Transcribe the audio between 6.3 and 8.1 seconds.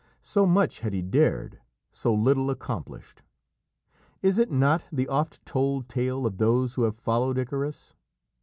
those who have followed Icarus?